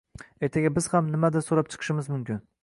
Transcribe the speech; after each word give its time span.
Ertaga 0.45 0.71
biz 0.79 0.87
ham 0.93 1.11
nimadir 1.17 1.45
so‘rab 1.49 1.71
chiqishimiz 1.75 2.11
mumkin 2.17 2.43